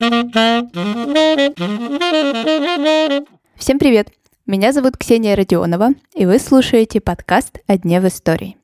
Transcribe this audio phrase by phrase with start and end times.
[0.00, 0.68] Всем
[3.80, 4.12] привет!
[4.46, 8.56] Меня зовут Ксения Родионова, и вы слушаете подкаст «О дне в истории».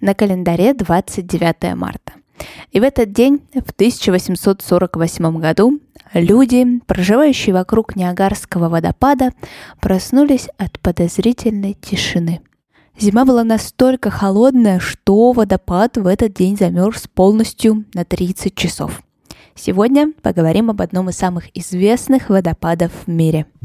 [0.00, 2.14] На календаре 29 марта.
[2.72, 5.78] И в этот день, в 1848 году,
[6.12, 9.30] люди, проживающие вокруг Ниагарского водопада,
[9.80, 12.40] проснулись от подозрительной тишины.
[12.98, 19.00] Зима была настолько холодная, что водопад в этот день замерз полностью на 30 часов.
[19.54, 23.46] Сегодня поговорим об одном из самых известных водопадов в мире–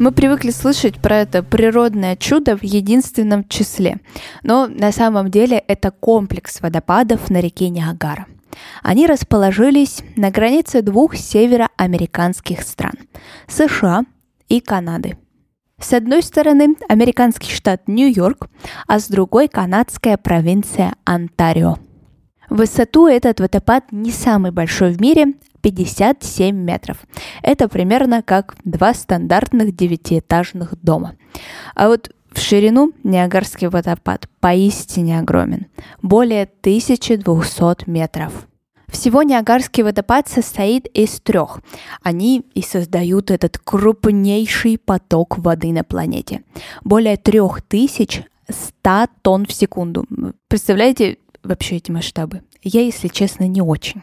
[0.00, 3.98] Мы привыкли слышать про это природное чудо в единственном числе,
[4.42, 8.24] но на самом деле это комплекс водопадов на реке Ниагара.
[8.82, 12.94] Они расположились на границе двух североамериканских стран–
[13.46, 14.06] США
[14.48, 15.18] и Канады.
[15.80, 18.48] С одной стороны американский штат Нью-Йорк,
[18.86, 21.78] а с другой канадская провинция Онтарио.
[22.50, 26.98] Высоту этот водопад не самый большой в мире, 57 метров.
[27.42, 31.16] Это примерно как два стандартных девятиэтажных дома.
[31.74, 35.66] А вот в ширину Ниагарский водопад поистине огромен.
[36.02, 38.46] Более 1200 метров.
[38.90, 41.60] Всего Ниагарский водопад состоит из трех.
[42.02, 46.42] Они и создают этот крупнейший поток воды на планете.
[46.84, 50.04] Более 3100 тонн в секунду.
[50.48, 52.42] Представляете вообще эти масштабы?
[52.62, 54.02] Я, если честно, не очень.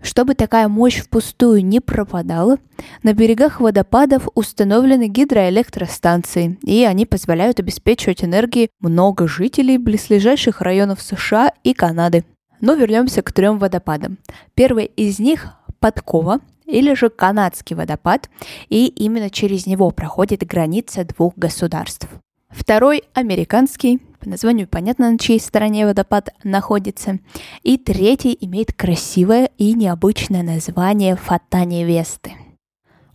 [0.00, 2.58] Чтобы такая мощь впустую не пропадала,
[3.02, 11.52] на берегах водопадов установлены гидроэлектростанции, и они позволяют обеспечивать энергией много жителей близлежащих районов США
[11.64, 12.24] и Канады.
[12.60, 14.18] Но вернемся к трем водопадам.
[14.54, 18.28] Первый из них– Подкова, или же канадский водопад,
[18.68, 22.08] и именно через него проходит граница двух государств.
[22.50, 27.18] Второй– американский, по названию понятно, на чьей стороне водопад находится.
[27.62, 32.32] И третий имеет красивое и необычное название Фата Невесты.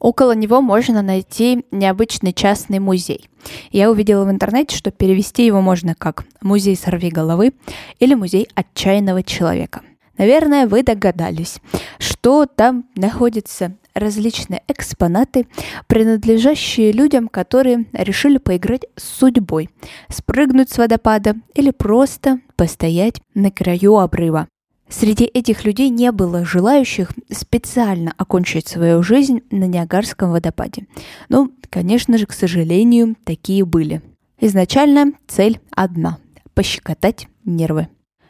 [0.03, 3.29] Около него можно найти необычный частный музей.
[3.71, 7.53] Я увидела в интернете, что перевести его можно как «Музей сорви головы»
[7.99, 9.81] или «Музей отчаянного человека».
[10.17, 11.55] Наверное, вы догадались,
[11.99, 15.47] что там находится различные экспонаты,
[15.87, 19.69] принадлежащие людям, которые решили поиграть с судьбой,
[20.09, 24.49] спрыгнуть с водопада или просто постоять на краю обрыва.
[24.93, 30.85] Среди этих людей не было желающих специально окончить свою жизнь на Ниагарском водопаде.
[31.29, 34.03] Но, конечно же, к сожалению, такие были.
[34.39, 36.19] Изначально цель одна–
[36.53, 37.87] пощекотать нервы.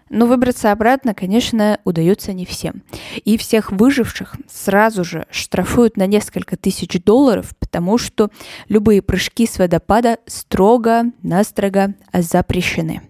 [0.09, 2.83] Но выбраться обратно, конечно, удается не всем.
[3.25, 8.29] И всех выживших сразу же штрафуют на несколько тысяч долларов, потому что
[8.69, 13.01] любые прыжки с водопада строго-настрого запрещены.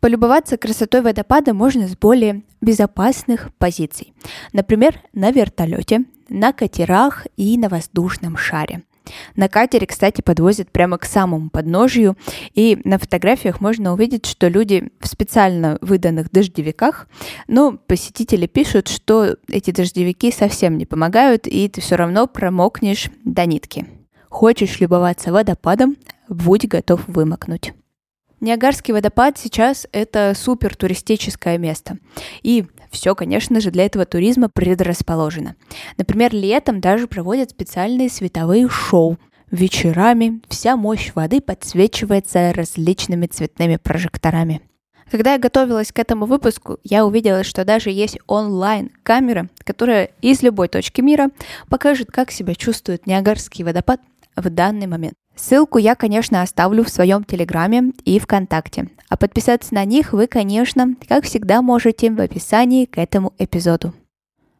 [0.00, 4.12] Полюбоваться красотой водопада можно с более безопасных позиций.
[4.52, 8.82] Например, на вертолете, на катерах и на воздушном шаре.
[9.36, 12.16] На катере, кстати, подвозят прямо к самому подножию,
[12.54, 17.08] и на фотографиях можно увидеть, что люди в специально выданных дождевиках,
[17.46, 23.46] но посетители пишут, что эти дождевики совсем не помогают, и ты все равно промокнешь до
[23.46, 23.86] нитки.
[24.28, 25.96] Хочешь любоваться водопадом,
[26.28, 27.72] будь готов вымокнуть.
[28.40, 31.98] Ниагарский водопад сейчас это супер туристическое место.
[32.42, 35.56] И все, конечно же, для этого туризма предрасположено.
[35.96, 39.18] Например, летом даже проводят специальные световые шоу.
[39.50, 44.60] Вечерами вся мощь воды подсвечивается различными цветными прожекторами.
[45.10, 50.68] Когда я готовилась к этому выпуску, я увидела, что даже есть онлайн-камера, которая из любой
[50.68, 51.30] точки мира
[51.68, 54.00] покажет, как себя чувствует Ниагарский водопад
[54.36, 55.14] в данный момент.
[55.38, 58.90] Ссылку я, конечно, оставлю в своем Телеграме и ВКонтакте.
[59.08, 63.94] А подписаться на них вы, конечно, как всегда можете в описании к этому эпизоду.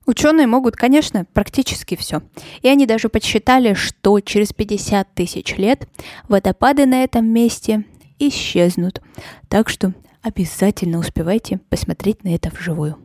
[0.06, 2.22] Ученые могут, конечно, практически все.
[2.62, 5.88] И они даже подсчитали, что через 50 тысяч лет
[6.28, 7.84] водопады на этом месте
[8.20, 9.02] исчезнут.
[9.48, 12.96] Так что обязательно успевайте посмотреть на это вживую.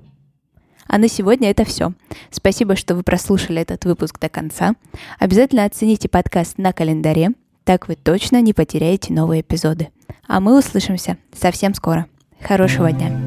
[0.87, 1.93] А на сегодня это все.
[2.29, 4.75] Спасибо, что вы прослушали этот выпуск до конца.
[5.17, 7.31] Обязательно оцените подкаст на календаре–
[7.63, 9.89] так вы точно не потеряете новые эпизоды.
[10.27, 12.07] А мы услышимся совсем скоро.
[12.41, 13.22] Хорошего дня!